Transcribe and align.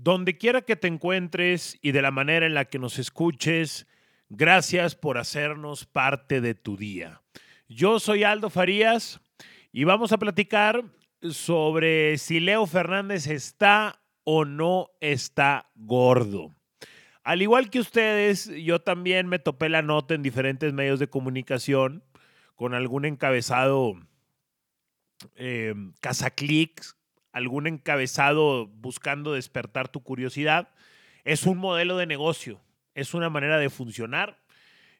Donde 0.00 0.38
quiera 0.38 0.62
que 0.62 0.76
te 0.76 0.86
encuentres 0.86 1.76
y 1.82 1.90
de 1.90 2.02
la 2.02 2.12
manera 2.12 2.46
en 2.46 2.54
la 2.54 2.66
que 2.66 2.78
nos 2.78 3.00
escuches, 3.00 3.88
gracias 4.28 4.94
por 4.94 5.18
hacernos 5.18 5.86
parte 5.86 6.40
de 6.40 6.54
tu 6.54 6.76
día. 6.76 7.20
Yo 7.68 7.98
soy 7.98 8.22
Aldo 8.22 8.48
Farías 8.48 9.20
y 9.72 9.82
vamos 9.82 10.12
a 10.12 10.18
platicar 10.18 10.84
sobre 11.20 12.16
si 12.18 12.38
Leo 12.38 12.64
Fernández 12.68 13.26
está 13.26 14.00
o 14.22 14.44
no 14.44 14.90
está 15.00 15.68
gordo. 15.74 16.54
Al 17.24 17.42
igual 17.42 17.68
que 17.68 17.80
ustedes, 17.80 18.46
yo 18.54 18.80
también 18.80 19.26
me 19.26 19.40
topé 19.40 19.68
la 19.68 19.82
nota 19.82 20.14
en 20.14 20.22
diferentes 20.22 20.72
medios 20.72 21.00
de 21.00 21.10
comunicación 21.10 22.04
con 22.54 22.72
algún 22.72 23.04
encabezado 23.04 23.94
eh, 25.34 25.74
algún 27.38 27.68
encabezado 27.68 28.66
buscando 28.66 29.32
despertar 29.32 29.88
tu 29.88 30.02
curiosidad. 30.02 30.70
Es 31.24 31.44
un 31.44 31.58
modelo 31.58 31.96
de 31.96 32.06
negocio, 32.06 32.60
es 32.94 33.14
una 33.14 33.30
manera 33.30 33.58
de 33.58 33.70
funcionar. 33.70 34.40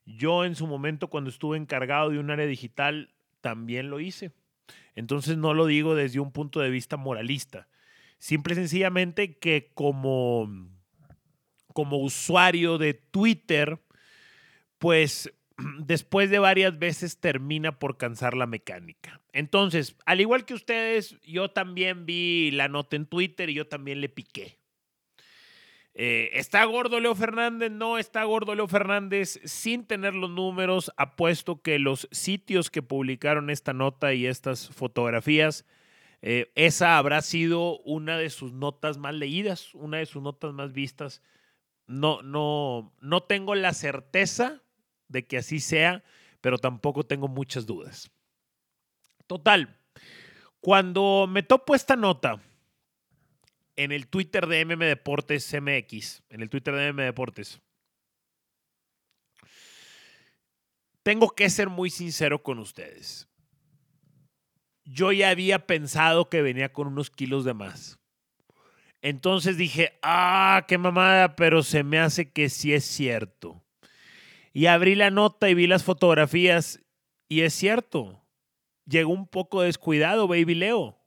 Yo 0.07 0.45
en 0.45 0.55
su 0.55 0.67
momento 0.67 1.09
cuando 1.09 1.31
estuve 1.31 1.57
encargado 1.57 2.11
de 2.11 2.19
un 2.19 2.31
área 2.31 2.47
digital 2.47 3.13
también 3.41 3.91
lo 3.91 3.99
hice. 3.99 4.33
Entonces 4.95 5.37
no 5.37 5.53
lo 5.53 5.67
digo 5.67 5.97
desde 5.97 6.21
un 6.21 6.31
punto 6.31 6.61
de 6.61 6.71
vista 6.71 6.97
moralista. 6.97 7.69
Simple 8.19 8.53
y 8.53 8.57
sencillamente 8.57 9.37
que 9.37 9.71
como, 9.75 10.49
como 11.73 11.99
usuario 11.99 12.79
de 12.79 12.95
Twitter, 12.95 13.81
pues 14.79 15.33
después 15.79 16.31
de 16.31 16.39
varias 16.39 16.79
veces 16.79 17.19
termina 17.19 17.79
por 17.79 17.97
cansar 17.97 18.37
la 18.37 18.47
mecánica. 18.47 19.21
Entonces, 19.33 19.97
al 20.07 20.21
igual 20.21 20.45
que 20.45 20.55
ustedes, 20.55 21.21
yo 21.23 21.51
también 21.51 22.07
vi 22.07 22.51
la 22.53 22.69
nota 22.69 22.97
en 22.97 23.07
Twitter 23.07 23.51
y 23.51 23.55
yo 23.55 23.67
también 23.67 24.01
le 24.01 24.09
piqué. 24.09 24.59
Eh, 25.95 26.31
¿Está 26.35 26.65
gordo 26.65 27.01
Leo 27.01 27.15
Fernández? 27.17 27.73
No 27.73 27.99
está 27.99 28.23
gordo 28.23 28.55
Leo 28.55 28.69
Fernández. 28.69 29.41
Sin 29.45 29.85
tener 29.85 30.15
los 30.15 30.31
números, 30.31 30.93
apuesto 30.97 31.61
que 31.61 31.81
los 31.81 32.09
sitios 32.13 32.71
que 32.71 32.83
publicaron 32.83 33.51
esta 33.51 33.73
nota 33.73 34.15
y 34.15 34.27
estas 34.27 34.69
fotografías, 34.69 35.67
eh, 36.23 36.53
esa 36.55 36.99
habrá 36.99 37.21
sido 37.21 37.79
una 37.81 38.17
de 38.17 38.31
sus 38.31 38.53
notas 38.53 38.97
más 38.97 39.15
leídas, 39.15 39.75
una 39.75 39.99
de 39.99 40.07
sus 40.07 40.23
notas 40.23 40.53
más 40.53 40.73
vistas. 40.73 41.21
No, 41.89 42.23
no, 42.23 42.93
no 43.01 43.23
tengo 43.25 43.57
la 43.57 43.73
certeza 43.73 44.63
de 45.09 45.27
que 45.27 45.39
así 45.39 45.61
sea, 45.61 46.05
pero 46.41 46.59
tampoco 46.59 47.05
tengo 47.05 47.29
muchas 47.29 47.67
dudas. 47.67 48.11
Total, 49.27 49.77
cuando 50.61 51.27
me 51.29 51.43
topo 51.43 51.75
esta 51.75 51.97
nota 51.97 52.41
en 53.77 53.93
el 53.93 54.09
Twitter 54.09 54.47
de 54.47 54.65
MM 54.65 54.85
Deportes 54.85 55.55
MX, 55.55 56.23
en 56.31 56.43
el 56.43 56.51
Twitter 56.51 56.75
de 56.75 56.93
MM 56.93 57.03
Deportes, 57.03 57.61
tengo 61.03 61.31
que 61.31 61.49
ser 61.49 61.69
muy 61.69 61.91
sincero 61.91 62.43
con 62.43 62.59
ustedes. 62.59 63.29
Yo 64.85 65.13
ya 65.13 65.31
había 65.31 65.67
pensado 65.67 66.29
que 66.29 66.43
venía 66.43 66.73
con 66.73 66.87
unos 66.87 67.11
kilos 67.11 67.45
de 67.45 67.55
más. 67.55 67.99
Entonces 69.01 69.57
dije, 69.57 69.99
ah, 70.03 70.65
qué 70.67 70.77
mamada, 70.77 71.37
pero 71.37 71.63
se 71.63 71.85
me 71.85 71.99
hace 71.99 72.33
que 72.33 72.49
sí 72.49 72.75
es 72.75 72.85
cierto. 72.85 73.63
Y 74.59 74.67
abrí 74.67 74.97
la 74.97 75.13
nota 75.13 75.49
y 75.49 75.55
vi 75.55 75.69
las 75.69 75.85
fotografías 75.85 76.85
y 77.29 77.43
es 77.43 77.55
cierto, 77.55 78.25
llegó 78.87 79.13
un 79.13 79.29
poco 79.29 79.63
descuidado 79.63 80.27
Baby 80.27 80.57
Leo. 80.57 80.99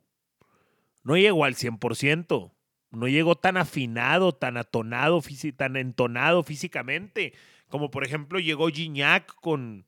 No 1.04 1.18
llegó 1.18 1.44
al 1.44 1.56
100%, 1.56 2.54
no 2.92 3.08
llegó 3.10 3.36
tan 3.36 3.58
afinado, 3.58 4.32
tan 4.32 4.56
atonado, 4.56 5.22
tan 5.58 5.76
entonado 5.76 6.44
físicamente, 6.44 7.34
como 7.68 7.92
por 7.92 8.06
ejemplo 8.06 8.40
llegó 8.40 8.70
Gignac 8.70 9.36
con, 9.42 9.86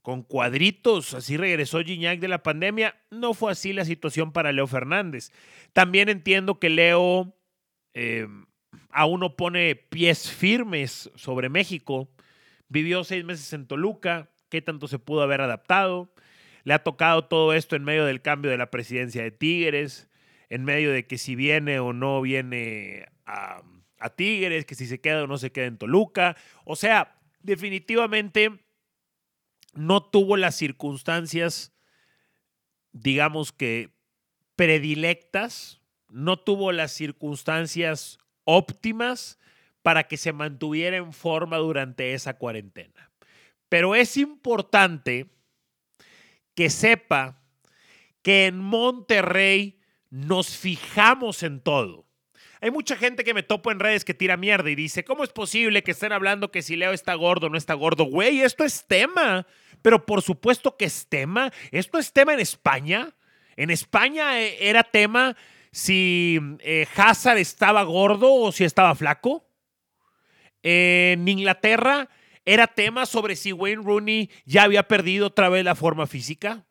con 0.00 0.22
cuadritos, 0.22 1.12
así 1.12 1.36
regresó 1.36 1.82
Gignac 1.82 2.18
de 2.18 2.28
la 2.28 2.42
pandemia. 2.42 2.96
No 3.10 3.34
fue 3.34 3.52
así 3.52 3.74
la 3.74 3.84
situación 3.84 4.32
para 4.32 4.52
Leo 4.52 4.66
Fernández. 4.66 5.32
También 5.74 6.08
entiendo 6.08 6.58
que 6.58 6.70
Leo 6.70 7.36
eh, 7.92 8.26
aún 8.88 9.20
no 9.20 9.36
pone 9.36 9.76
pies 9.76 10.30
firmes 10.30 11.10
sobre 11.14 11.50
México 11.50 12.08
Vivió 12.72 13.04
seis 13.04 13.22
meses 13.22 13.52
en 13.52 13.66
Toluca. 13.66 14.30
¿Qué 14.48 14.62
tanto 14.62 14.88
se 14.88 14.98
pudo 14.98 15.20
haber 15.20 15.42
adaptado? 15.42 16.10
Le 16.64 16.72
ha 16.72 16.82
tocado 16.82 17.26
todo 17.26 17.52
esto 17.52 17.76
en 17.76 17.84
medio 17.84 18.06
del 18.06 18.22
cambio 18.22 18.50
de 18.50 18.56
la 18.56 18.70
presidencia 18.70 19.22
de 19.22 19.30
Tigres, 19.30 20.08
en 20.48 20.64
medio 20.64 20.90
de 20.90 21.06
que 21.06 21.18
si 21.18 21.34
viene 21.34 21.80
o 21.80 21.92
no 21.92 22.22
viene 22.22 23.04
a, 23.26 23.62
Tigres, 24.16 24.64
que 24.64 24.74
si 24.74 24.86
se 24.86 25.02
queda 25.02 25.24
o 25.24 25.26
no 25.26 25.36
se 25.36 25.52
queda 25.52 25.66
en 25.66 25.76
Toluca. 25.76 26.34
O 26.64 26.74
sea, 26.74 27.20
definitivamente 27.42 28.64
no 29.74 30.02
tuvo 30.02 30.38
las 30.38 30.54
circunstancias, 30.54 31.74
digamos 32.92 33.52
que 33.52 33.90
predilectas, 34.56 35.82
no 36.08 36.38
tuvo 36.38 36.72
las 36.72 36.92
circunstancias 36.92 38.18
óptimas 38.44 39.38
para 39.82 40.04
que 40.04 40.16
se 40.16 40.32
mantuviera 40.32 40.96
en 40.96 41.12
forma 41.12 41.56
durante 41.58 42.14
esa 42.14 42.38
cuarentena. 42.38 43.10
Pero 43.68 43.94
es 43.94 44.16
importante 44.16 45.26
que 46.54 46.70
sepa 46.70 47.42
que 48.22 48.46
en 48.46 48.58
Monterrey 48.58 49.80
nos 50.10 50.56
fijamos 50.56 51.42
en 51.42 51.60
todo. 51.60 52.06
Hay 52.60 52.70
mucha 52.70 52.96
gente 52.96 53.24
que 53.24 53.34
me 53.34 53.42
topo 53.42 53.72
en 53.72 53.80
redes 53.80 54.04
que 54.04 54.14
tira 54.14 54.36
mierda 54.36 54.70
y 54.70 54.76
dice, 54.76 55.02
¿cómo 55.02 55.24
es 55.24 55.30
posible 55.30 55.82
que 55.82 55.90
estén 55.90 56.12
hablando 56.12 56.52
que 56.52 56.62
si 56.62 56.76
Leo 56.76 56.92
está 56.92 57.14
gordo 57.14 57.48
no 57.48 57.58
está 57.58 57.74
gordo? 57.74 58.04
Güey, 58.04 58.42
esto 58.42 58.62
es 58.62 58.86
tema. 58.86 59.46
Pero 59.82 60.06
por 60.06 60.22
supuesto 60.22 60.76
que 60.76 60.84
es 60.84 61.08
tema. 61.08 61.52
Esto 61.72 61.98
es 61.98 62.12
tema 62.12 62.34
en 62.34 62.40
España. 62.40 63.16
En 63.56 63.70
España 63.70 64.40
eh, 64.40 64.56
era 64.60 64.84
tema 64.84 65.36
si 65.72 66.38
eh, 66.60 66.86
Hazard 66.94 67.38
estaba 67.38 67.82
gordo 67.82 68.32
o 68.32 68.52
si 68.52 68.62
estaba 68.62 68.94
flaco. 68.94 69.44
En 70.62 71.26
Inglaterra 71.26 72.08
era 72.44 72.66
tema 72.66 73.06
sobre 73.06 73.36
si 73.36 73.52
Wayne 73.52 73.82
Rooney 73.82 74.30
ya 74.44 74.64
había 74.64 74.88
perdido 74.88 75.28
otra 75.28 75.48
vez 75.48 75.64
la 75.64 75.74
forma 75.74 76.06
física. 76.06 76.66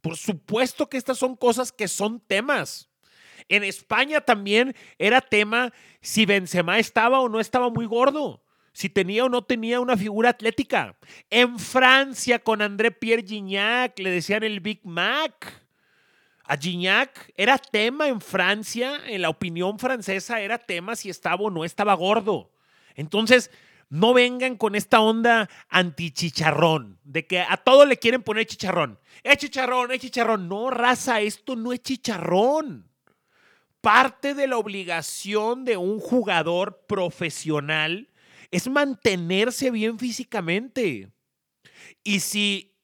Por 0.00 0.16
supuesto 0.16 0.88
que 0.88 0.96
estas 0.96 1.18
son 1.18 1.36
cosas 1.36 1.72
que 1.72 1.88
son 1.88 2.20
temas. 2.20 2.90
En 3.48 3.64
España 3.64 4.20
también 4.20 4.74
era 4.98 5.20
tema 5.20 5.72
si 6.00 6.26
Benzema 6.26 6.78
estaba 6.78 7.20
o 7.20 7.28
no 7.28 7.40
estaba 7.40 7.70
muy 7.70 7.86
gordo, 7.86 8.42
si 8.72 8.88
tenía 8.88 9.24
o 9.24 9.28
no 9.28 9.42
tenía 9.42 9.80
una 9.80 9.96
figura 9.96 10.30
atlética. 10.30 10.98
En 11.30 11.58
Francia 11.58 12.38
con 12.38 12.62
André 12.62 12.90
Pierre 12.90 13.26
Gignac 13.26 13.98
le 13.98 14.10
decían 14.10 14.42
el 14.42 14.60
Big 14.60 14.80
Mac. 14.84 15.64
A 16.44 16.56
Gignac 16.56 17.32
era 17.36 17.58
tema 17.58 18.08
en 18.08 18.20
Francia, 18.20 19.00
en 19.06 19.22
la 19.22 19.28
opinión 19.28 19.78
francesa 19.78 20.40
era 20.40 20.58
tema 20.58 20.96
si 20.96 21.10
estaba 21.10 21.42
o 21.42 21.50
no 21.50 21.64
estaba 21.64 21.94
gordo. 21.94 22.52
Entonces, 22.96 23.50
no 23.88 24.12
vengan 24.14 24.56
con 24.56 24.74
esta 24.74 25.00
onda 25.00 25.48
anti-chicharrón, 25.68 26.98
de 27.04 27.26
que 27.26 27.40
a 27.40 27.56
todo 27.56 27.86
le 27.86 27.98
quieren 27.98 28.22
poner 28.22 28.46
chicharrón. 28.46 28.98
Es 29.22 29.36
chicharrón, 29.38 29.92
es 29.92 30.00
chicharrón. 30.00 30.48
No, 30.48 30.70
raza, 30.70 31.20
esto 31.20 31.54
no 31.54 31.72
es 31.72 31.80
chicharrón. 31.82 32.90
Parte 33.80 34.34
de 34.34 34.48
la 34.48 34.58
obligación 34.58 35.64
de 35.64 35.76
un 35.76 36.00
jugador 36.00 36.84
profesional 36.88 38.10
es 38.50 38.68
mantenerse 38.68 39.70
bien 39.70 39.98
físicamente. 39.98 41.12
Y 42.02 42.20
si 42.20 42.74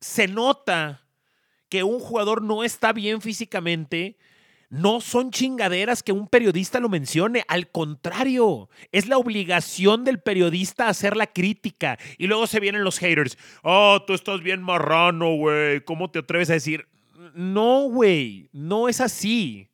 se 0.00 0.26
nota 0.26 1.06
que 1.68 1.84
un 1.84 2.00
jugador 2.00 2.42
no 2.42 2.64
está 2.64 2.92
bien 2.92 3.20
físicamente, 3.20 4.18
no 4.70 5.00
son 5.00 5.30
chingaderas 5.30 6.02
que 6.02 6.12
un 6.12 6.28
periodista 6.28 6.78
lo 6.78 6.88
mencione, 6.88 7.44
al 7.48 7.70
contrario, 7.70 8.68
es 8.92 9.08
la 9.08 9.16
obligación 9.16 10.04
del 10.04 10.20
periodista 10.20 10.88
hacer 10.88 11.16
la 11.16 11.26
crítica. 11.26 11.98
Y 12.18 12.26
luego 12.26 12.46
se 12.46 12.60
vienen 12.60 12.84
los 12.84 12.98
haters. 12.98 13.38
Oh, 13.62 14.02
tú 14.06 14.12
estás 14.12 14.42
bien 14.42 14.62
marrano, 14.62 15.36
güey. 15.36 15.80
¿Cómo 15.84 16.10
te 16.10 16.18
atreves 16.18 16.50
a 16.50 16.54
decir? 16.54 16.86
No, 17.34 17.88
güey, 17.88 18.50
no 18.52 18.88
es 18.88 19.00
así. 19.00 19.70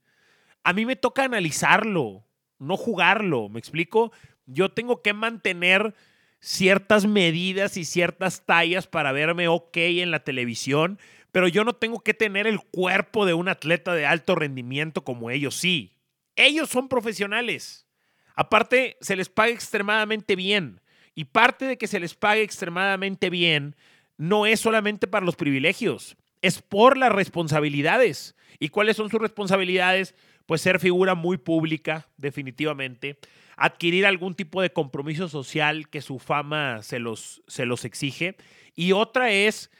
A 0.62 0.72
mí 0.72 0.86
me 0.86 0.96
toca 0.96 1.24
analizarlo, 1.24 2.24
no 2.58 2.76
jugarlo, 2.76 3.48
¿me 3.48 3.58
explico? 3.58 4.12
Yo 4.46 4.70
tengo 4.70 5.02
que 5.02 5.12
mantener 5.12 5.94
ciertas 6.40 7.06
medidas 7.06 7.76
y 7.76 7.84
ciertas 7.84 8.44
tallas 8.44 8.86
para 8.86 9.12
verme 9.12 9.48
ok 9.48 9.76
en 9.76 10.10
la 10.10 10.20
televisión, 10.20 10.98
pero 11.34 11.48
yo 11.48 11.64
no 11.64 11.72
tengo 11.72 11.98
que 11.98 12.14
tener 12.14 12.46
el 12.46 12.60
cuerpo 12.60 13.26
de 13.26 13.34
un 13.34 13.48
atleta 13.48 13.92
de 13.92 14.06
alto 14.06 14.36
rendimiento 14.36 15.02
como 15.02 15.30
ellos 15.30 15.56
sí. 15.56 15.96
Ellos 16.36 16.68
son 16.68 16.88
profesionales. 16.88 17.88
Aparte, 18.36 18.96
se 19.00 19.16
les 19.16 19.28
paga 19.28 19.50
extremadamente 19.50 20.36
bien. 20.36 20.80
Y 21.12 21.24
parte 21.24 21.64
de 21.64 21.76
que 21.76 21.88
se 21.88 21.98
les 21.98 22.14
pague 22.14 22.42
extremadamente 22.42 23.30
bien 23.30 23.74
no 24.16 24.46
es 24.46 24.60
solamente 24.60 25.08
para 25.08 25.26
los 25.26 25.34
privilegios, 25.34 26.16
es 26.40 26.62
por 26.62 26.96
las 26.96 27.10
responsabilidades. 27.10 28.36
¿Y 28.60 28.68
cuáles 28.68 28.96
son 28.96 29.10
sus 29.10 29.20
responsabilidades? 29.20 30.14
pues 30.46 30.60
ser 30.60 30.78
figura 30.78 31.14
muy 31.14 31.38
pública, 31.38 32.08
definitivamente, 32.16 33.18
adquirir 33.56 34.06
algún 34.06 34.34
tipo 34.34 34.60
de 34.60 34.72
compromiso 34.72 35.28
social 35.28 35.88
que 35.88 36.02
su 36.02 36.18
fama 36.18 36.82
se 36.82 36.98
los, 36.98 37.42
se 37.46 37.66
los 37.66 37.84
exige. 37.84 38.36
Y 38.74 38.92
otra 38.92 39.32
es 39.32 39.70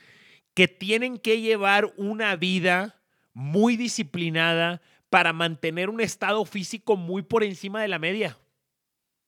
que 0.55 0.69
tienen 0.69 1.19
que 1.19 1.41
llevar 1.41 1.93
una 1.97 2.37
vida 2.37 3.01
muy 3.33 3.77
disciplinada 3.77 4.81
para 5.11 5.33
mantener 5.33 5.91
un 5.91 6.01
estado 6.01 6.45
físico 6.45 6.97
muy 6.97 7.23
por 7.23 7.45
encima 7.45 7.83
de 7.83 7.89
la 7.89 7.99
media. 7.99 8.39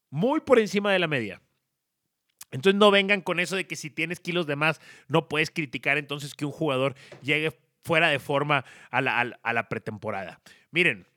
Muy 0.09 0.39
por 0.39 0.59
encima 0.59 0.91
de 0.91 0.99
la 0.99 1.07
media. 1.07 1.41
Entonces 2.51 2.79
no 2.79 2.91
vengan 2.91 3.21
con 3.21 3.39
eso 3.39 3.55
de 3.55 3.67
que 3.67 3.75
si 3.75 3.89
tienes 3.89 4.19
kilos 4.19 4.47
de 4.47 4.55
más 4.55 4.79
no 5.07 5.27
puedes 5.27 5.51
criticar 5.51 5.97
entonces 5.97 6.33
que 6.33 6.45
un 6.45 6.51
jugador 6.51 6.95
llegue 7.21 7.51
fuera 7.83 8.09
de 8.09 8.19
forma 8.19 8.65
a 8.89 9.01
la, 9.01 9.69
pretemporada. 9.69 10.41
Miren, 10.71 11.07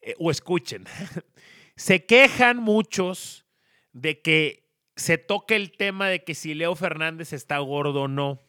eh, 0.00 0.14
o 0.18 0.30
escuchen, 0.30 0.84
se 1.76 2.04
quejan 2.04 2.58
muchos 2.58 3.44
de 3.92 4.20
que 4.20 4.68
se 4.96 5.18
toque 5.18 5.56
el 5.56 5.72
tema 5.72 6.08
de 6.08 6.24
que 6.24 6.34
si 6.34 6.54
Leo 6.54 6.74
Fernández 6.74 7.32
está 7.32 7.58
gordo 7.58 8.02
o 8.02 8.08
no. 8.08 8.40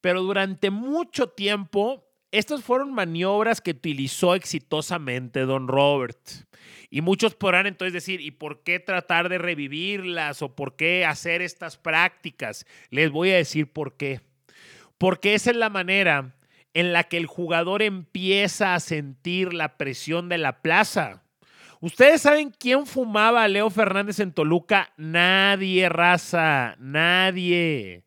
Pero 0.00 0.22
durante 0.22 0.70
mucho 0.70 1.28
tiempo, 1.28 2.06
estas 2.32 2.62
fueron 2.62 2.92
maniobras 2.94 3.60
que 3.60 3.72
utilizó 3.72 4.34
exitosamente 4.34 5.40
Don 5.40 5.68
Robert. 5.68 6.18
Y 6.88 7.02
muchos 7.02 7.34
podrán 7.34 7.66
entonces 7.66 7.92
decir, 7.92 8.20
¿y 8.20 8.30
por 8.30 8.62
qué 8.62 8.80
tratar 8.80 9.28
de 9.28 9.38
revivirlas 9.38 10.42
o 10.42 10.54
por 10.54 10.76
qué 10.76 11.04
hacer 11.04 11.42
estas 11.42 11.76
prácticas? 11.76 12.66
Les 12.90 13.10
voy 13.10 13.30
a 13.30 13.36
decir 13.36 13.72
por 13.72 13.96
qué. 13.96 14.20
Porque 14.98 15.34
esa 15.34 15.50
es 15.50 15.56
la 15.56 15.70
manera 15.70 16.34
en 16.74 16.92
la 16.92 17.04
que 17.04 17.16
el 17.16 17.26
jugador 17.26 17.82
empieza 17.82 18.74
a 18.74 18.80
sentir 18.80 19.52
la 19.54 19.76
presión 19.76 20.28
de 20.28 20.38
la 20.38 20.62
plaza. 20.62 21.22
¿Ustedes 21.80 22.22
saben 22.22 22.52
quién 22.56 22.86
fumaba 22.86 23.42
a 23.42 23.48
Leo 23.48 23.70
Fernández 23.70 24.20
en 24.20 24.32
Toluca? 24.32 24.92
Nadie, 24.96 25.88
raza, 25.88 26.76
nadie. 26.78 28.04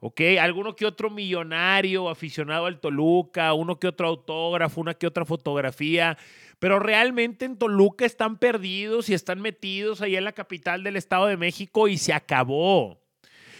¿Ok? 0.00 0.20
Alguno 0.40 0.76
que 0.76 0.86
otro 0.86 1.10
millonario 1.10 2.08
aficionado 2.08 2.66
al 2.66 2.80
Toluca, 2.80 3.52
uno 3.52 3.80
que 3.80 3.88
otro 3.88 4.06
autógrafo, 4.06 4.80
una 4.80 4.94
que 4.94 5.08
otra 5.08 5.24
fotografía, 5.24 6.16
pero 6.60 6.78
realmente 6.78 7.44
en 7.44 7.56
Toluca 7.56 8.04
están 8.04 8.38
perdidos 8.38 9.08
y 9.08 9.14
están 9.14 9.40
metidos 9.40 10.00
ahí 10.00 10.16
en 10.16 10.24
la 10.24 10.32
capital 10.32 10.84
del 10.84 10.96
Estado 10.96 11.26
de 11.26 11.36
México 11.36 11.88
y 11.88 11.98
se 11.98 12.12
acabó. 12.12 13.00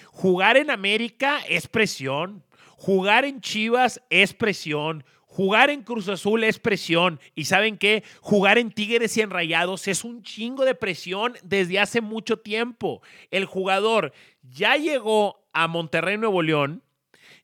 Jugar 0.06 0.56
en 0.56 0.70
América 0.70 1.40
es 1.48 1.68
presión. 1.68 2.44
Jugar 2.76 3.24
en 3.24 3.40
Chivas 3.40 4.00
es 4.10 4.32
presión. 4.32 5.04
Jugar 5.38 5.70
en 5.70 5.84
Cruz 5.84 6.08
Azul 6.08 6.42
es 6.42 6.58
presión. 6.58 7.20
Y 7.36 7.44
saben 7.44 7.78
qué? 7.78 8.02
Jugar 8.20 8.58
en 8.58 8.72
Tigres 8.72 9.16
y 9.16 9.20
en 9.20 9.30
Rayados 9.30 9.86
es 9.86 10.02
un 10.02 10.24
chingo 10.24 10.64
de 10.64 10.74
presión 10.74 11.34
desde 11.44 11.78
hace 11.78 12.00
mucho 12.00 12.40
tiempo. 12.40 13.02
El 13.30 13.44
jugador 13.44 14.12
ya 14.42 14.74
llegó 14.74 15.46
a 15.52 15.68
Monterrey, 15.68 16.18
Nuevo 16.18 16.42
León, 16.42 16.82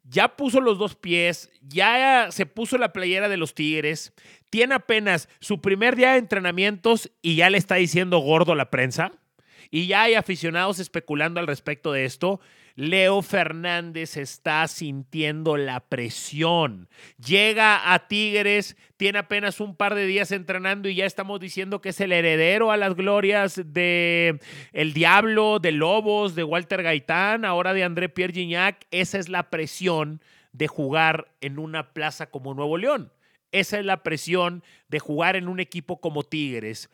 ya 0.02 0.34
puso 0.34 0.60
los 0.60 0.76
dos 0.76 0.96
pies, 0.96 1.52
ya 1.62 2.32
se 2.32 2.46
puso 2.46 2.78
la 2.78 2.92
playera 2.92 3.28
de 3.28 3.36
los 3.36 3.54
Tigres, 3.54 4.12
tiene 4.50 4.74
apenas 4.74 5.28
su 5.38 5.60
primer 5.60 5.94
día 5.94 6.14
de 6.14 6.18
entrenamientos 6.18 7.12
y 7.22 7.36
ya 7.36 7.48
le 7.48 7.58
está 7.58 7.76
diciendo 7.76 8.18
gordo 8.18 8.56
la 8.56 8.70
prensa. 8.70 9.12
Y 9.70 9.86
ya 9.86 10.02
hay 10.02 10.14
aficionados 10.14 10.80
especulando 10.80 11.38
al 11.38 11.46
respecto 11.46 11.92
de 11.92 12.06
esto. 12.06 12.40
Leo 12.76 13.22
Fernández 13.22 14.16
está 14.16 14.66
sintiendo 14.66 15.56
la 15.56 15.80
presión. 15.80 16.88
Llega 17.24 17.92
a 17.92 18.08
Tigres, 18.08 18.76
tiene 18.96 19.20
apenas 19.20 19.60
un 19.60 19.76
par 19.76 19.94
de 19.94 20.06
días 20.06 20.32
entrenando 20.32 20.88
y 20.88 20.96
ya 20.96 21.06
estamos 21.06 21.38
diciendo 21.38 21.80
que 21.80 21.90
es 21.90 22.00
el 22.00 22.12
heredero 22.12 22.72
a 22.72 22.76
las 22.76 22.94
glorias 22.96 23.60
de 23.64 24.40
El 24.72 24.92
Diablo, 24.92 25.60
de 25.60 25.72
Lobos, 25.72 26.34
de 26.34 26.42
Walter 26.42 26.82
Gaitán, 26.82 27.44
ahora 27.44 27.74
de 27.74 27.84
André 27.84 28.08
Pierre 28.08 28.32
Gignac. 28.32 28.86
Esa 28.90 29.18
es 29.18 29.28
la 29.28 29.50
presión 29.50 30.20
de 30.52 30.66
jugar 30.66 31.32
en 31.40 31.58
una 31.58 31.92
plaza 31.92 32.26
como 32.26 32.54
Nuevo 32.54 32.76
León. 32.76 33.12
Esa 33.52 33.78
es 33.78 33.84
la 33.84 34.02
presión 34.02 34.64
de 34.88 34.98
jugar 34.98 35.36
en 35.36 35.46
un 35.46 35.60
equipo 35.60 36.00
como 36.00 36.24
Tigres. 36.24 36.90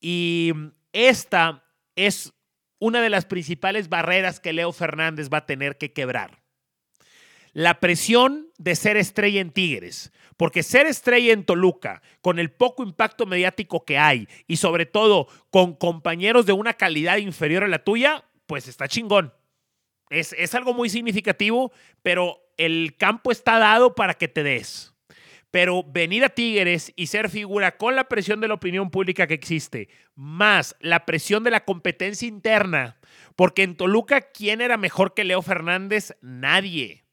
Y 0.00 0.52
esta 0.92 1.62
es 1.94 2.32
una 2.80 3.00
de 3.00 3.10
las 3.10 3.26
principales 3.26 3.88
barreras 3.88 4.40
que 4.40 4.52
Leo 4.52 4.72
Fernández 4.72 5.28
va 5.32 5.38
a 5.38 5.46
tener 5.46 5.78
que 5.78 5.92
quebrar. 5.92 6.42
La 7.52 7.78
presión 7.80 8.48
de 8.58 8.74
ser 8.74 8.96
estrella 8.96 9.40
en 9.40 9.50
Tigres, 9.50 10.12
porque 10.36 10.62
ser 10.62 10.86
estrella 10.86 11.32
en 11.32 11.44
Toluca, 11.44 12.02
con 12.20 12.38
el 12.38 12.50
poco 12.50 12.82
impacto 12.82 13.26
mediático 13.26 13.84
que 13.84 13.98
hay 13.98 14.28
y 14.46 14.56
sobre 14.56 14.86
todo 14.86 15.28
con 15.50 15.74
compañeros 15.74 16.46
de 16.46 16.52
una 16.52 16.74
calidad 16.74 17.18
inferior 17.18 17.64
a 17.64 17.68
la 17.68 17.84
tuya, 17.84 18.24
pues 18.46 18.66
está 18.66 18.88
chingón. 18.88 19.34
Es, 20.08 20.32
es 20.32 20.54
algo 20.54 20.74
muy 20.74 20.88
significativo, 20.90 21.72
pero 22.02 22.40
el 22.56 22.96
campo 22.96 23.30
está 23.30 23.58
dado 23.58 23.94
para 23.94 24.14
que 24.14 24.28
te 24.28 24.42
des. 24.42 24.94
Pero 25.50 25.82
venir 25.82 26.24
a 26.24 26.28
Tigres 26.28 26.92
y 26.94 27.08
ser 27.08 27.28
figura 27.28 27.76
con 27.76 27.96
la 27.96 28.04
presión 28.04 28.40
de 28.40 28.48
la 28.48 28.54
opinión 28.54 28.90
pública 28.90 29.26
que 29.26 29.34
existe, 29.34 29.88
más 30.14 30.76
la 30.80 31.06
presión 31.06 31.42
de 31.42 31.50
la 31.50 31.64
competencia 31.64 32.28
interna, 32.28 32.98
porque 33.34 33.62
en 33.62 33.76
Toluca, 33.76 34.20
¿quién 34.20 34.60
era 34.60 34.76
mejor 34.76 35.14
que 35.14 35.24
Leo 35.24 35.42
Fernández? 35.42 36.16
Nadie. 36.20 37.04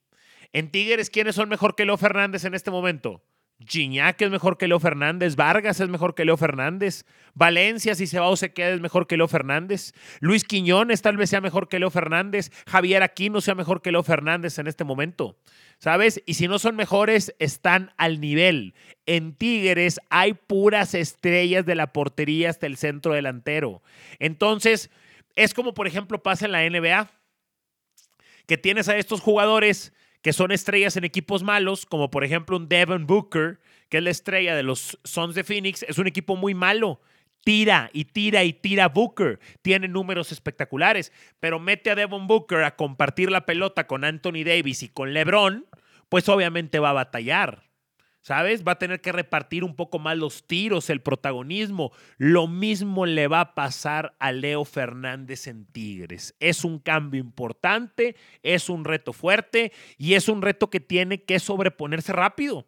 En 0.54 0.70
Tigres, 0.72 1.10
¿quiénes 1.10 1.36
son 1.36 1.50
mejor 1.50 1.76
que 1.76 1.86
Leo 1.86 1.98
Fernández 1.98 2.46
en 2.46 2.54
este 2.54 2.72
momento? 2.72 3.24
Gignac 3.66 4.22
es 4.22 4.30
mejor 4.30 4.58
que 4.58 4.68
Leo 4.68 4.80
Fernández, 4.80 5.36
Vargas 5.36 5.80
es 5.80 5.90
mejor 5.90 6.14
que 6.14 6.26
Leo 6.26 6.38
Fernández, 6.38 7.06
Valencia, 7.34 7.96
si 7.96 8.06
se 8.06 8.20
va 8.20 8.30
o 8.30 8.36
se 8.36 8.54
queda, 8.54 8.70
es 8.70 8.82
mejor 8.82 9.08
que 9.08 9.18
Leo 9.18 9.28
Fernández, 9.28 9.94
Luis 10.20 10.44
Quiñones 10.44 11.02
tal 11.02 11.18
vez 11.18 11.32
sea 11.32 11.42
mejor 11.42 11.68
que 11.68 11.80
Leo 11.80 11.90
Fernández, 11.90 12.52
Javier 12.68 13.02
Aquino 13.02 13.42
sea 13.42 13.56
mejor 13.56 13.82
que 13.82 13.92
Leo 13.92 14.04
Fernández 14.04 14.60
en 14.60 14.68
este 14.68 14.84
momento, 14.84 15.40
¿sabes? 15.80 16.22
Y 16.28 16.36
si 16.36 16.48
no 16.48 16.60
son 16.60 16.76
mejores, 16.76 17.34
están 17.40 17.94
al 17.98 18.22
nivel. 18.22 18.76
En 19.08 19.34
Tigres 19.34 20.00
hay 20.12 20.34
puras 20.34 20.94
estrellas 20.94 21.66
de 21.66 21.76
la 21.76 21.94
portería 21.94 22.52
hasta 22.52 22.68
el 22.68 22.78
centro 22.78 23.14
delantero. 23.14 23.82
Entonces, 24.20 24.92
es 25.36 25.56
como 25.56 25.74
por 25.74 25.88
ejemplo 25.88 26.22
pasa 26.22 26.46
en 26.46 26.52
la 26.52 26.70
NBA, 26.70 27.10
que 28.46 28.58
tienes 28.58 28.88
a 28.88 28.98
estos 28.98 29.20
jugadores 29.20 29.94
que 30.28 30.34
son 30.34 30.52
estrellas 30.52 30.98
en 30.98 31.06
equipos 31.06 31.42
malos, 31.42 31.86
como 31.86 32.12
por 32.12 32.26
ejemplo 32.26 32.58
un 32.58 32.68
Devin 32.68 33.08
Booker, 33.08 33.62
que 33.88 34.00
es 34.00 34.04
la 34.04 34.10
estrella 34.10 34.58
de 34.58 34.64
los 34.64 35.00
Suns 35.06 35.36
de 35.36 35.46
Phoenix, 35.46 35.84
es 35.84 36.00
un 36.00 36.06
equipo 36.06 36.36
muy 36.36 36.54
malo. 36.54 37.00
Tira 37.46 37.90
y 37.94 38.04
tira 38.04 38.44
y 38.44 38.52
tira 38.52 38.90
Booker. 38.90 39.40
Tiene 39.62 39.88
números 39.88 40.34
espectaculares, 40.34 41.14
pero 41.40 41.62
mete 41.62 41.92
a 41.92 41.96
Devin 41.96 42.28
Booker 42.28 42.66
a 42.66 42.76
compartir 42.76 43.32
la 43.32 43.46
pelota 43.46 43.88
con 43.88 44.04
Anthony 44.04 44.44
Davis 44.44 44.84
y 44.84 44.90
con 44.90 45.14
LeBron, 45.14 45.66
pues 46.10 46.28
obviamente 46.28 46.80
va 46.80 46.90
a 46.90 47.04
batallar. 47.06 47.64
¿Sabes? 48.28 48.66
Va 48.68 48.74
a 48.74 48.78
tener 48.78 49.00
que 49.00 49.14
repartir 49.14 49.64
un 49.64 49.74
poco 49.74 50.00
más 50.00 50.18
los 50.18 50.46
tiros, 50.46 50.90
el 50.90 51.00
protagonismo. 51.00 51.94
Lo 52.18 52.46
mismo 52.48 53.06
le 53.06 53.30
va 53.30 53.40
a 53.40 53.56
pasar 53.56 54.18
a 54.20 54.34
Leo 54.34 54.66
Fernández 54.66 55.48
en 55.48 55.66
Tigres. 55.66 56.36
Es 56.42 56.66
un 56.66 56.80
cambio 56.80 57.22
importante, 57.22 58.18
es 58.44 58.68
un 58.68 58.84
reto 58.84 59.14
fuerte 59.14 59.72
y 59.98 60.16
es 60.16 60.28
un 60.28 60.42
reto 60.42 60.70
que 60.70 60.82
tiene 60.82 61.24
que 61.24 61.40
sobreponerse 61.40 62.12
rápido. 62.12 62.66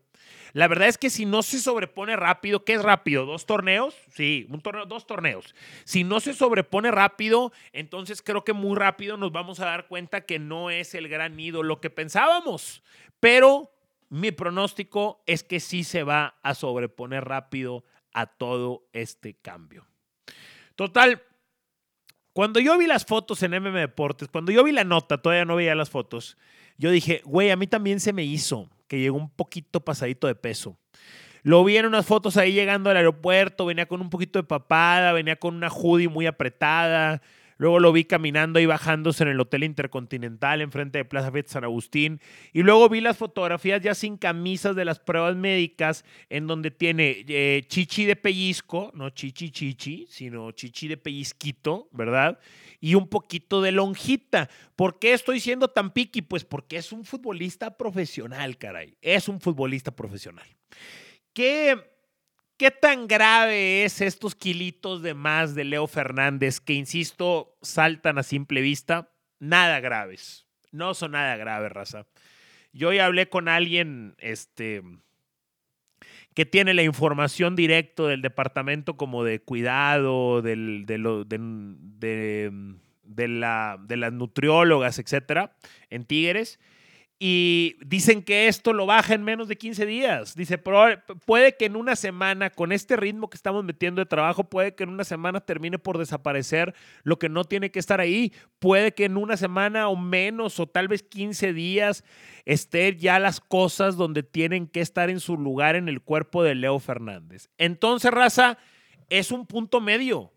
La 0.54 0.70
verdad 0.70 0.88
es 0.88 0.98
que 0.98 1.10
si 1.10 1.26
no 1.26 1.44
se 1.44 1.60
sobrepone 1.60 2.16
rápido, 2.16 2.64
¿qué 2.64 2.76
es 2.76 2.82
rápido? 2.82 3.26
¿Dos 3.26 3.46
torneos? 3.46 3.98
Sí, 4.14 4.48
un 4.50 4.62
torneo, 4.62 4.86
dos 4.86 5.08
torneos. 5.08 5.54
Si 5.84 6.06
no 6.06 6.22
se 6.22 6.34
sobrepone 6.34 6.90
rápido, 6.90 7.52
entonces 7.74 8.22
creo 8.22 8.46
que 8.46 8.54
muy 8.54 8.78
rápido 8.78 9.18
nos 9.18 9.34
vamos 9.34 9.60
a 9.60 9.66
dar 9.66 9.88
cuenta 9.90 10.22
que 10.22 10.40
no 10.40 10.70
es 10.70 10.96
el 10.96 11.10
gran 11.10 11.38
ídolo 11.38 11.82
que 11.82 11.90
pensábamos. 11.90 12.82
Pero 13.20 13.74
mi 14.10 14.32
pronóstico 14.32 15.24
es 15.26 15.44
que 15.44 15.60
sí 15.60 15.84
se 15.84 16.04
va 16.04 16.40
a 16.42 16.56
sobreponer 16.56 17.26
rápido 17.26 17.84
a 18.12 18.26
todo 18.26 18.88
este 18.92 19.36
cambio. 19.36 19.86
Total, 20.76 21.22
cuando 22.34 22.60
yo 22.60 22.78
vi 22.78 22.88
las 22.88 23.06
fotos 23.06 23.44
en 23.44 23.52
MM 23.52 23.74
Deportes, 23.80 24.30
cuando 24.30 24.52
yo 24.52 24.64
vi 24.64 24.72
la 24.72 24.84
nota, 24.84 25.20
todavía 25.20 25.46
no 25.46 25.56
veía 25.56 25.76
las 25.76 25.90
fotos, 25.90 26.38
yo 26.78 26.92
dije, 26.92 27.22
güey, 27.26 27.52
a 27.52 27.56
mí 27.56 27.68
también 27.68 28.00
se 28.00 28.14
me 28.14 28.24
hizo 28.24 28.70
que 28.88 29.00
llegó 29.00 29.18
un 29.18 29.30
poquito 29.30 29.82
pasadito 29.82 30.28
de 30.28 30.36
peso. 30.36 30.78
Lo 31.44 31.64
vi 31.64 31.78
en 31.78 31.86
unas 31.86 32.06
fotos 32.06 32.38
ahí 32.38 32.54
llegando 32.54 32.90
al 32.90 32.98
aeropuerto, 32.98 33.66
venía 33.66 33.88
con 33.88 34.02
un 34.02 34.10
poquito 34.10 34.40
de 34.40 34.44
papada, 34.44 35.14
venía 35.14 35.38
con 35.38 35.56
una 35.56 35.70
hoodie 35.70 36.10
muy 36.10 36.26
apretada, 36.26 37.22
Luego 37.60 37.80
lo 37.80 37.92
vi 37.92 38.06
caminando 38.06 38.62
y 38.62 38.66
bajándose 38.66 39.24
en 39.24 39.30
el 39.30 39.40
Hotel 39.42 39.66
Intercontinental 39.66 40.62
enfrente 40.62 40.98
de 40.98 41.04
Plaza 41.04 41.30
Fiesta 41.30 41.52
San 41.52 41.66
Agustín. 41.66 42.22
Y 42.54 42.64
luego 42.64 42.88
vi 42.88 43.02
las 43.02 43.18
fotografías 43.18 43.82
ya 43.82 43.94
sin 43.94 44.16
camisas 44.16 44.78
de 44.78 44.86
las 44.86 45.00
pruebas 45.00 45.36
médicas, 45.36 46.06
en 46.30 46.48
donde 46.48 46.72
tiene 46.72 47.26
eh, 47.28 47.66
chichi 47.68 48.06
de 48.06 48.16
pellizco, 48.16 48.92
no 48.96 49.10
chichi 49.10 49.52
chichi, 49.52 50.08
sino 50.10 50.52
chichi 50.52 50.88
de 50.88 50.96
pellizquito, 50.96 51.90
¿verdad? 51.92 52.40
Y 52.80 52.96
un 52.96 53.10
poquito 53.10 53.62
de 53.62 53.74
lonjita. 53.74 54.50
¿Por 54.78 54.98
qué 54.98 55.12
estoy 55.12 55.42
siendo 55.42 55.68
tan 55.68 55.92
piqui? 55.92 56.22
Pues 56.22 56.46
porque 56.46 56.78
es 56.78 56.94
un 56.94 57.04
futbolista 57.04 57.76
profesional, 57.76 58.58
caray. 58.58 58.96
Es 59.02 59.28
un 59.28 59.42
futbolista 59.42 59.92
profesional. 59.92 60.48
¿Qué 61.34 61.78
¿Qué 62.60 62.72
tan 62.72 63.08
grave 63.08 63.86
es 63.86 64.02
estos 64.02 64.36
kilitos 64.36 65.02
de 65.02 65.14
más 65.14 65.56
de 65.56 65.64
Leo 65.64 65.88
Fernández 65.88 66.60
que, 66.60 66.74
insisto, 66.74 67.56
saltan 67.62 68.18
a 68.18 68.24
simple 68.24 68.60
vista? 68.60 69.14
Nada 69.40 69.80
graves. 69.80 70.46
No 70.74 70.94
son 70.94 71.12
nada 71.12 71.38
graves, 71.38 71.72
raza. 71.72 72.06
Yo 72.74 72.92
ya 72.92 73.06
hablé 73.06 73.30
con 73.30 73.48
alguien 73.48 74.14
este, 74.18 74.84
que 76.34 76.46
tiene 76.46 76.74
la 76.74 76.84
información 76.84 77.56
directa 77.56 78.04
del 78.04 78.22
departamento 78.22 78.98
como 78.98 79.24
de 79.24 79.40
cuidado, 79.40 80.42
del, 80.42 80.86
de, 80.86 80.98
lo, 80.98 81.24
de, 81.24 82.52
de, 83.04 83.28
la, 83.30 83.80
de 83.82 83.96
las 83.96 84.12
nutriólogas, 84.12 85.00
etcétera, 85.00 85.56
en 85.90 86.04
Tigres 86.04 86.60
y 87.22 87.76
dicen 87.86 88.24
que 88.24 88.48
esto 88.48 88.72
lo 88.72 88.86
baja 88.86 89.14
en 89.14 89.24
menos 89.24 89.50
de 89.50 89.58
15 89.58 89.86
días. 89.86 90.36
Dice, 90.36 90.58
puede 90.58 91.58
que 91.58 91.66
en 91.66 91.76
una 91.76 91.98
semana, 91.98 92.50
con 92.50 92.72
este 92.72 92.96
ritmo 92.96 93.30
que 93.30 93.36
estamos 93.36 93.66
metiendo 93.66 94.00
de 94.00 94.06
trabajo, 94.06 94.46
puede 94.46 94.74
que 94.74 94.84
en 94.84 94.90
una 94.90 95.04
semana 95.04 95.42
termine 95.42 95.78
por 95.78 95.98
desaparecer 95.98 96.74
lo 97.04 97.20
que 97.20 97.28
no 97.28 97.44
tiene 97.44 97.72
que 97.72 97.80
estar 97.80 98.00
ahí. 98.00 98.32
Puede 98.60 98.94
que 98.94 99.04
en 99.04 99.18
una 99.18 99.36
semana 99.36 99.90
o 99.90 99.98
menos, 99.98 100.62
o 100.62 100.68
tal 100.68 100.88
vez 100.88 101.04
15 101.04 101.52
días, 101.52 102.06
estén 102.46 102.98
ya 102.98 103.20
las 103.20 103.42
cosas 103.42 103.98
donde 103.98 104.24
tienen 104.24 104.68
que 104.68 104.80
estar 104.80 105.10
en 105.10 105.20
su 105.20 105.38
lugar 105.38 105.76
en 105.76 105.90
el 105.90 106.02
cuerpo 106.02 106.42
de 106.42 106.56
Leo 106.56 106.80
Fernández. 106.80 107.50
Entonces, 107.58 108.12
raza, 108.12 108.58
es 109.10 109.32
un 109.32 109.46
punto 109.46 109.82
medio. 109.82 110.32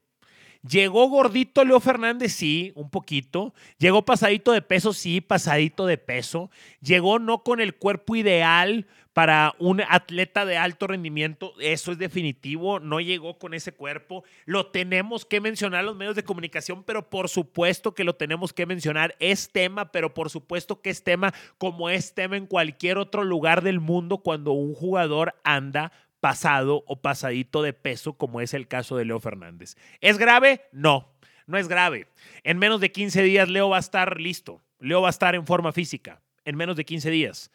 Llegó 0.68 1.08
gordito 1.08 1.64
Leo 1.64 1.80
Fernández, 1.80 2.32
sí, 2.34 2.72
un 2.76 2.88
poquito. 2.88 3.52
Llegó 3.78 4.04
pasadito 4.04 4.52
de 4.52 4.62
peso, 4.62 4.92
sí, 4.92 5.20
pasadito 5.20 5.86
de 5.86 5.98
peso. 5.98 6.50
Llegó 6.80 7.18
no 7.18 7.42
con 7.42 7.60
el 7.60 7.74
cuerpo 7.74 8.14
ideal 8.14 8.86
para 9.12 9.54
un 9.58 9.82
atleta 9.88 10.46
de 10.46 10.56
alto 10.56 10.86
rendimiento, 10.86 11.52
eso 11.60 11.92
es 11.92 11.98
definitivo, 11.98 12.80
no 12.80 13.00
llegó 13.00 13.38
con 13.38 13.54
ese 13.54 13.72
cuerpo. 13.72 14.24
Lo 14.46 14.66
tenemos 14.68 15.26
que 15.26 15.40
mencionar 15.40 15.84
los 15.84 15.96
medios 15.96 16.16
de 16.16 16.24
comunicación, 16.24 16.82
pero 16.84 17.10
por 17.10 17.28
supuesto 17.28 17.94
que 17.94 18.04
lo 18.04 18.14
tenemos 18.14 18.52
que 18.52 18.64
mencionar. 18.64 19.14
Es 19.18 19.50
tema, 19.50 19.92
pero 19.92 20.14
por 20.14 20.30
supuesto 20.30 20.80
que 20.80 20.90
es 20.90 21.02
tema 21.02 21.34
como 21.58 21.90
es 21.90 22.14
tema 22.14 22.36
en 22.36 22.46
cualquier 22.46 22.98
otro 22.98 23.24
lugar 23.24 23.62
del 23.62 23.80
mundo 23.80 24.18
cuando 24.18 24.52
un 24.52 24.74
jugador 24.74 25.34
anda 25.44 25.92
pasado 26.22 26.84
o 26.86 27.02
pasadito 27.02 27.62
de 27.62 27.72
peso, 27.72 28.12
como 28.12 28.40
es 28.40 28.54
el 28.54 28.68
caso 28.68 28.96
de 28.96 29.04
Leo 29.04 29.18
Fernández. 29.18 29.74
¿Es 30.00 30.18
grave? 30.18 30.62
No, 30.70 31.12
no 31.48 31.58
es 31.58 31.66
grave. 31.66 32.06
En 32.44 32.58
menos 32.58 32.80
de 32.80 32.92
15 32.92 33.24
días 33.24 33.48
Leo 33.48 33.70
va 33.70 33.78
a 33.78 33.80
estar 33.80 34.20
listo. 34.20 34.62
Leo 34.78 35.02
va 35.02 35.08
a 35.08 35.10
estar 35.10 35.34
en 35.34 35.44
forma 35.44 35.72
física. 35.72 36.22
En 36.44 36.54
menos 36.54 36.76
de 36.76 36.84
15 36.84 37.10
días. 37.10 37.50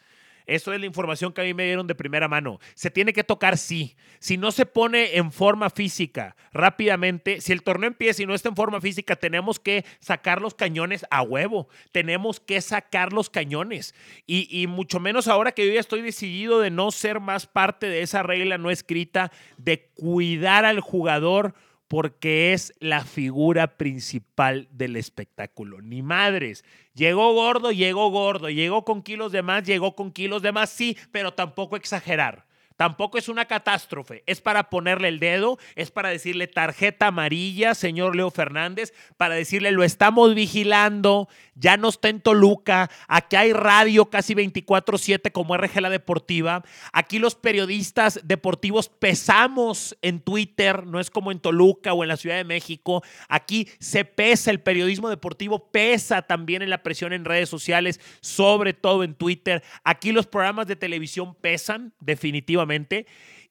Eso 0.48 0.74
es 0.74 0.80
la 0.80 0.86
información 0.86 1.34
que 1.34 1.42
a 1.42 1.44
mí 1.44 1.54
me 1.54 1.66
dieron 1.66 1.86
de 1.88 1.94
primera 1.94 2.27
mano. 2.27 2.60
Se 2.74 2.89
tiene 2.89 3.12
que 3.12 3.24
tocar, 3.24 3.58
sí. 3.58 3.98
Si 4.20 4.38
no 4.38 4.51
se 4.51 4.66
pone 4.66 5.18
en 5.18 5.32
forma 5.32 5.70
física 5.70 6.36
rápidamente, 6.54 7.42
si 7.42 7.51
el 7.51 7.62
torneo 7.62 7.89
empieza 7.89 8.24
y 8.24 8.25
no 8.25 8.34
está 8.34 8.48
en 8.50 8.56
forma 8.56 8.80
física, 8.80 9.18
tenemos 9.18 9.60
que 9.60 9.86
sacar 10.00 10.42
los 10.42 10.56
cañones 10.56 11.06
a 11.12 11.22
huevo. 11.22 11.68
Tenemos 11.92 12.39
que 12.39 12.62
sacar 12.62 13.12
los 13.12 13.30
cañones. 13.30 13.94
Y, 14.25 14.48
y 14.50 14.68
mucho 14.68 15.01
menos 15.01 15.27
ahora 15.27 15.51
que 15.51 15.68
yo 15.68 15.74
ya 15.74 15.82
estoy 15.82 16.01
decidido 16.01 16.62
de 16.62 16.72
no 16.72 16.92
ser 16.92 17.20
más 17.20 17.46
parte 17.46 17.89
de 17.89 18.01
esa 18.01 18.24
regla 18.24 18.58
no 18.58 18.72
escrita, 18.72 19.32
de 19.58 19.89
cuidar 19.96 20.63
al 20.63 20.80
jugador 20.80 21.54
porque 21.88 22.53
es 22.53 22.74
la 22.79 23.03
figura 23.03 23.77
principal 23.77 24.67
del 24.72 24.96
espectáculo. 24.96 25.82
Ni 25.82 26.01
madres. 26.01 26.65
Llegó 26.94 27.34
gordo, 27.34 27.72
llegó 27.72 28.10
gordo. 28.10 28.50
Llegó 28.50 28.84
con 28.84 29.03
kilos 29.03 29.32
de 29.32 29.41
más, 29.41 29.63
llegó 29.63 29.96
con 29.96 30.12
kilos 30.12 30.41
de 30.41 30.51
más, 30.51 30.70
sí, 30.70 30.98
pero 31.12 31.34
tampoco 31.34 31.75
exagerar. 31.75 32.47
Tampoco 32.77 33.17
es 33.17 33.27
una 33.27 33.46
catástrofe. 33.46 34.24
Es 34.27 34.39
para 34.39 34.69
ponerle 34.69 35.07
el 35.07 35.19
dedo, 35.19 35.57
es 35.75 35.89
para 35.89 36.10
decirle 36.10 36.46
tarjeta 36.46 37.07
amarilla, 37.07 37.74
señor 37.74 38.15
Leo 38.15 38.29
Fernández, 38.29 38.93
para 39.17 39.34
decirle 39.34 39.72
lo 39.72 39.84
estamos 39.84 40.36
vigilando, 40.36 41.27
ya 41.55 41.75
no 41.75 41.89
está 41.89 42.10
en 42.10 42.22
Toluca, 42.22 42.91
aquí 43.07 43.36
hay 43.36 43.51
radio 43.51 44.12
casi 44.12 44.36
24/7 44.36 45.31
como 45.31 45.57
RG 45.57 45.81
La 45.81 45.89
Deportiva, 45.89 46.63
aquí 46.93 47.17
los 47.17 47.34
periodistas 47.34 48.22
deportivos 48.24 48.89
pesamos 48.89 49.98
en 50.03 50.19
Twitter, 50.19 50.86
no 50.86 51.00
es 51.00 51.10
como 51.10 51.31
en 51.31 51.39
Toluca 51.39 51.93
o 51.93 52.03
en 52.03 52.10
la 52.10 52.17
Ciudad 52.17 52.36
de 52.36 52.43
México, 52.43 53.03
aquí 53.27 53.67
se 53.79 54.05
pesa 54.05 54.51
el 54.51 54.60
periodismo 54.60 55.10
deportivo, 55.10 55.72
pesa 55.72 56.22
también 56.22 56.62
en 56.62 56.69
la 56.69 56.84
presión 56.84 57.12
en 57.12 57.25
redes 57.25 57.50
sociales, 57.50 58.00
sobre 58.22 58.74
todo 58.74 59.03
en 59.03 59.15
Twitter, 59.15 59.63
aquí 59.84 60.12
los 60.12 60.27
programas 60.27 60.67
de 60.67 60.75
televisión 60.75 61.34
pesan 61.34 61.91
definitivamente 62.00 62.67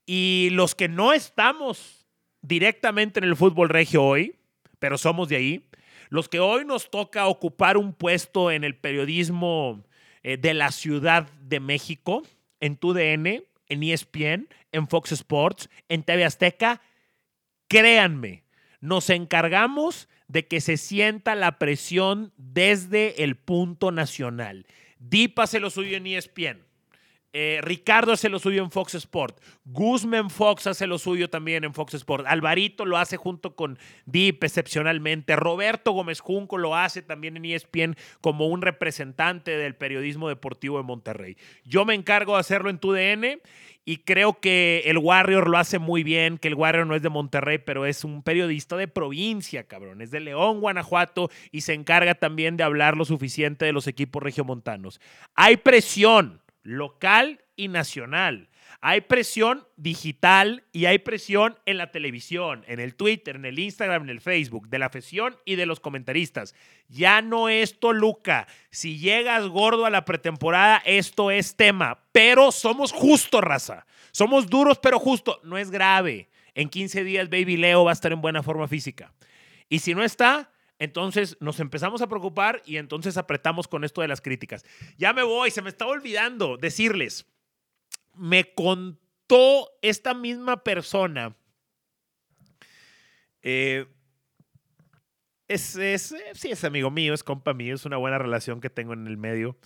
y 0.06 0.48
los 0.52 0.74
que 0.74 0.88
no 0.88 1.12
estamos 1.12 2.06
directamente 2.42 3.20
en 3.20 3.24
el 3.24 3.36
fútbol 3.36 3.68
regio 3.68 4.02
hoy, 4.04 4.36
pero 4.78 4.98
somos 4.98 5.28
de 5.28 5.36
ahí, 5.36 5.68
los 6.08 6.28
que 6.28 6.38
hoy 6.38 6.64
nos 6.64 6.90
toca 6.90 7.26
ocupar 7.26 7.76
un 7.76 7.92
puesto 7.92 8.50
en 8.50 8.64
el 8.64 8.76
periodismo 8.76 9.84
eh, 10.22 10.36
de 10.36 10.54
la 10.54 10.70
Ciudad 10.70 11.28
de 11.40 11.60
México, 11.60 12.22
en 12.60 12.76
TUDN, 12.76 13.44
en 13.68 13.82
ESPN, 13.82 14.48
en 14.72 14.88
Fox 14.88 15.12
Sports, 15.12 15.68
en 15.88 16.04
TV 16.04 16.24
Azteca, 16.24 16.80
créanme, 17.68 18.44
nos 18.80 19.10
encargamos 19.10 20.08
de 20.28 20.46
que 20.46 20.60
se 20.60 20.76
sienta 20.76 21.34
la 21.34 21.58
presión 21.58 22.32
desde 22.36 23.24
el 23.24 23.36
punto 23.36 23.90
nacional. 23.92 24.66
Dípase 24.98 25.52
se 25.52 25.60
lo 25.60 25.70
suyo 25.70 25.96
en 25.96 26.06
ESPN. 26.06 26.65
Eh, 27.38 27.60
Ricardo 27.60 28.12
hace 28.12 28.30
lo 28.30 28.38
suyo 28.38 28.64
en 28.64 28.70
Fox 28.70 28.94
Sport. 28.94 29.42
Guzmán 29.66 30.30
Fox 30.30 30.66
hace 30.66 30.86
lo 30.86 30.96
suyo 30.96 31.28
también 31.28 31.64
en 31.64 31.74
Fox 31.74 31.92
Sport. 31.92 32.24
Alvarito 32.26 32.86
lo 32.86 32.96
hace 32.96 33.18
junto 33.18 33.54
con 33.54 33.78
Deep 34.06 34.42
excepcionalmente. 34.42 35.36
Roberto 35.36 35.92
Gómez 35.92 36.20
Junco 36.20 36.56
lo 36.56 36.74
hace 36.74 37.02
también 37.02 37.36
en 37.36 37.44
ESPN 37.44 37.94
como 38.22 38.46
un 38.46 38.62
representante 38.62 39.50
del 39.50 39.74
periodismo 39.74 40.30
deportivo 40.30 40.78
de 40.78 40.84
Monterrey. 40.84 41.36
Yo 41.62 41.84
me 41.84 41.92
encargo 41.92 42.32
de 42.32 42.40
hacerlo 42.40 42.70
en 42.70 42.78
TUDN 42.78 43.42
y 43.84 43.98
creo 43.98 44.40
que 44.40 44.84
el 44.86 44.96
Warrior 44.96 45.50
lo 45.50 45.58
hace 45.58 45.78
muy 45.78 46.04
bien, 46.04 46.38
que 46.38 46.48
el 46.48 46.54
Warrior 46.54 46.86
no 46.86 46.94
es 46.94 47.02
de 47.02 47.10
Monterrey, 47.10 47.58
pero 47.58 47.84
es 47.84 48.02
un 48.02 48.22
periodista 48.22 48.78
de 48.78 48.88
provincia, 48.88 49.64
cabrón. 49.64 50.00
Es 50.00 50.10
de 50.10 50.20
León, 50.20 50.62
Guanajuato 50.62 51.28
y 51.52 51.60
se 51.60 51.74
encarga 51.74 52.14
también 52.14 52.56
de 52.56 52.64
hablar 52.64 52.96
lo 52.96 53.04
suficiente 53.04 53.66
de 53.66 53.74
los 53.74 53.88
equipos 53.88 54.22
regiomontanos. 54.22 55.02
Hay 55.34 55.58
presión 55.58 56.40
local 56.66 57.40
y 57.56 57.68
nacional. 57.68 58.48
Hay 58.80 59.02
presión 59.02 59.66
digital 59.76 60.64
y 60.72 60.86
hay 60.86 60.98
presión 60.98 61.58
en 61.64 61.78
la 61.78 61.90
televisión, 61.90 62.64
en 62.66 62.80
el 62.80 62.94
Twitter, 62.94 63.36
en 63.36 63.44
el 63.44 63.58
Instagram, 63.58 64.02
en 64.02 64.10
el 64.10 64.20
Facebook, 64.20 64.68
de 64.68 64.78
la 64.78 64.86
afición 64.86 65.36
y 65.44 65.54
de 65.54 65.66
los 65.66 65.80
comentaristas. 65.80 66.54
Ya 66.88 67.22
no 67.22 67.48
es 67.48 67.80
Toluca. 67.80 68.46
Si 68.70 68.98
llegas 68.98 69.46
gordo 69.46 69.86
a 69.86 69.90
la 69.90 70.04
pretemporada, 70.04 70.82
esto 70.84 71.30
es 71.30 71.56
tema. 71.56 72.00
Pero 72.12 72.52
somos 72.52 72.92
justos, 72.92 73.40
raza. 73.40 73.86
Somos 74.12 74.48
duros, 74.48 74.78
pero 74.78 74.98
justo. 74.98 75.40
No 75.44 75.56
es 75.56 75.70
grave. 75.70 76.28
En 76.54 76.68
15 76.68 77.04
días, 77.04 77.30
Baby 77.30 77.56
Leo 77.56 77.84
va 77.84 77.92
a 77.92 77.94
estar 77.94 78.12
en 78.12 78.20
buena 78.20 78.42
forma 78.42 78.68
física. 78.68 79.12
Y 79.68 79.78
si 79.80 79.94
no 79.94 80.02
está, 80.02 80.50
entonces 80.78 81.36
nos 81.40 81.60
empezamos 81.60 82.02
a 82.02 82.08
preocupar 82.08 82.62
y 82.66 82.76
entonces 82.76 83.16
apretamos 83.16 83.68
con 83.68 83.84
esto 83.84 84.02
de 84.02 84.08
las 84.08 84.20
críticas. 84.20 84.64
Ya 84.98 85.12
me 85.12 85.22
voy, 85.22 85.50
se 85.50 85.62
me 85.62 85.70
estaba 85.70 85.90
olvidando 85.90 86.56
decirles, 86.56 87.26
me 88.14 88.52
contó 88.54 89.70
esta 89.82 90.14
misma 90.14 90.62
persona. 90.62 91.36
Eh, 93.42 93.86
es, 95.48 95.76
es, 95.76 96.14
sí, 96.34 96.50
es 96.50 96.64
amigo 96.64 96.90
mío, 96.90 97.14
es 97.14 97.22
compa 97.22 97.54
mío, 97.54 97.74
es 97.74 97.84
una 97.84 97.96
buena 97.96 98.18
relación 98.18 98.60
que 98.60 98.70
tengo 98.70 98.92
en 98.92 99.06
el 99.06 99.16
medio. 99.16 99.56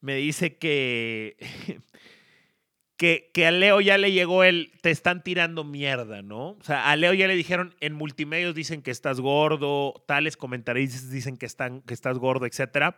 Me 0.00 0.16
dice 0.16 0.58
que 0.58 1.36
que, 3.32 3.46
a 3.46 3.50
Leo 3.50 3.80
ya 3.80 3.98
le 3.98 4.12
llegó 4.12 4.44
el, 4.44 4.70
te 4.80 4.90
están 4.90 5.24
tirando 5.24 5.64
mierda, 5.64 6.22
¿no? 6.22 6.50
O 6.50 6.62
sea, 6.62 6.88
a 6.88 6.94
Leo 6.94 7.12
ya 7.12 7.26
le 7.26 7.34
dijeron, 7.34 7.74
en 7.80 7.94
multimedios 7.94 8.54
dicen 8.54 8.80
que 8.80 8.92
estás 8.92 9.18
gordo, 9.18 10.04
tales 10.06 10.36
comentaristas 10.36 11.10
dicen 11.10 11.36
que, 11.36 11.46
están, 11.46 11.80
que 11.82 11.94
estás 11.94 12.18
gordo, 12.18 12.46
etc. 12.46 12.94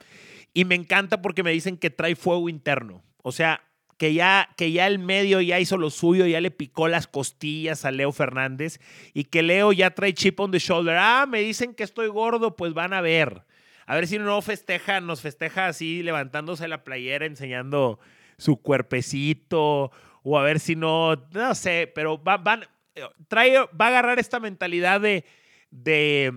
Y 0.52 0.66
me 0.66 0.74
encanta 0.74 1.22
porque 1.22 1.42
me 1.42 1.52
dicen 1.52 1.78
que 1.78 1.88
trae 1.88 2.16
fuego 2.16 2.50
interno. 2.50 3.02
O 3.22 3.32
sea, 3.32 3.62
que 3.96 4.12
ya, 4.12 4.50
que 4.58 4.72
ya 4.72 4.86
el 4.88 4.98
medio 4.98 5.40
ya 5.40 5.58
hizo 5.58 5.78
lo 5.78 5.88
suyo, 5.88 6.26
ya 6.26 6.42
le 6.42 6.50
picó 6.50 6.88
las 6.88 7.06
costillas 7.06 7.86
a 7.86 7.90
Leo 7.90 8.12
Fernández 8.12 8.80
y 9.14 9.24
que 9.24 9.42
Leo 9.42 9.72
ya 9.72 9.92
trae 9.92 10.12
chip 10.12 10.38
on 10.38 10.50
the 10.50 10.58
shoulder. 10.58 10.98
Ah, 10.98 11.24
me 11.26 11.40
dicen 11.40 11.74
que 11.74 11.82
estoy 11.82 12.08
gordo, 12.08 12.56
pues 12.56 12.74
van 12.74 12.92
a 12.92 13.00
ver. 13.00 13.44
A 13.86 13.94
ver 13.94 14.06
si 14.06 14.18
no 14.18 14.42
festeja, 14.42 15.00
nos 15.00 15.22
festeja 15.22 15.66
así, 15.66 16.02
levantándose 16.02 16.68
la 16.68 16.84
playera, 16.84 17.24
enseñando 17.24 17.98
su 18.38 18.56
cuerpecito 18.56 19.90
o 20.22 20.38
a 20.38 20.42
ver 20.42 20.58
si 20.60 20.74
no, 20.74 21.16
no 21.32 21.54
sé, 21.54 21.90
pero 21.94 22.22
va, 22.22 22.38
van, 22.38 22.64
trae, 23.28 23.58
va 23.58 23.86
a 23.86 23.88
agarrar 23.88 24.18
esta 24.18 24.40
mentalidad 24.40 25.00
de, 25.00 25.24
de, 25.70 26.32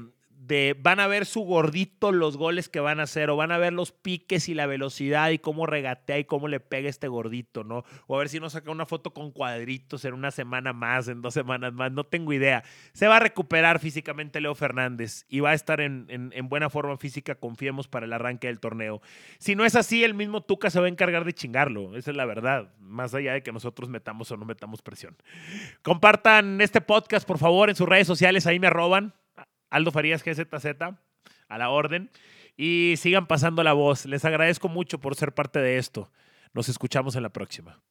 de 0.48 0.75
van 0.80 1.00
a 1.00 1.08
ver 1.08 1.25
su 1.25 1.42
gordito 1.42 2.12
los 2.12 2.38
goles 2.38 2.70
que 2.70 2.80
van 2.80 3.00
a 3.00 3.04
hacer, 3.04 3.30
o 3.30 3.36
van 3.36 3.51
a 3.51 3.58
ver 3.58 3.74
los 3.74 3.92
piques 3.92 4.50
y 4.50 4.54
la 4.54 4.66
velocidad 4.66 5.30
y 5.30 5.39
cómo 5.39 5.66
regatea 5.66 6.20
y 6.20 6.25
cómo 6.25 6.48
le 6.48 6.60
pega 6.60 6.89
este 6.89 7.08
gordito, 7.08 7.63
¿no? 7.63 7.84
O 8.08 8.16
a 8.16 8.20
ver 8.20 8.30
si 8.30 8.39
nos 8.39 8.54
saca 8.54 8.72
una 8.72 8.86
foto 8.86 9.13
con 9.13 9.32
cuadritos 9.32 10.06
en 10.06 10.13
una 10.13 10.32
semana 10.32 10.74
más, 10.74 11.08
en 11.08 11.22
dos 11.22 11.34
semanas 11.34 11.74
más, 11.74 11.92
no 11.92 12.04
tengo 12.04 12.34
idea. 12.34 12.63
Se 12.94 13.08
va 13.08 13.18
a 13.18 13.20
recuperar 13.20 13.80
físicamente 13.80 14.42
Leo 14.42 14.56
Fernández 14.56 15.25
y 15.30 15.42
va 15.42 15.51
a 15.51 15.54
estar 15.54 15.82
en, 15.82 16.08
en 16.10 16.50
buena 16.50 16.70
forma 16.70 16.98
física, 16.98 17.36
confiemos, 17.36 17.88
para 17.88 18.06
el 18.06 18.13
arranque 18.13 18.48
del 18.48 18.60
torneo. 18.60 19.01
Si 19.39 19.56
no 19.56 19.66
es 19.66 19.75
así, 19.75 20.04
el 20.04 20.13
mismo 20.13 20.42
Tuca 20.42 20.70
se 20.70 20.80
va 20.80 20.86
a 20.86 20.89
encargar 20.89 21.25
de 21.25 21.34
chingarlo, 21.34 21.96
esa 21.96 22.12
es 22.12 22.18
la 22.18 22.25
verdad, 22.25 22.74
más 22.80 23.13
allá 23.13 23.34
de 23.34 23.44
que 23.44 23.51
nosotros 23.51 23.89
metamos 23.89 24.32
o 24.32 24.38
no 24.38 24.46
metamos 24.46 24.82
presión. 24.82 25.16
Compartan 25.82 26.62
este 26.62 26.82
podcast, 26.82 27.27
por 27.27 27.38
favor, 27.38 27.70
en 27.70 27.75
sus 27.75 27.88
redes 27.88 28.08
sociales, 28.08 28.48
ahí 28.48 28.60
me 28.60 28.70
roban. 28.70 29.13
Aldo 29.70 29.92
Farías 29.92 30.24
GZZ, 30.24 30.66
a 31.48 31.58
la 31.58 31.70
orden. 31.70 32.10
Y 32.56 32.96
sigan 32.98 33.28
pasando 33.28 33.64
la 33.64 33.74
voz. 33.74 34.06
Les 34.06 34.26
agradezco 34.26 34.68
mucho 34.68 35.00
por 35.00 35.16
ser 35.16 35.34
parte 35.34 35.60
de 35.60 35.78
esto. 35.78 36.12
Nos 36.54 36.70
escuchamos 36.70 37.16
en 37.16 37.24
la 37.24 37.30
próxima. 37.30 37.82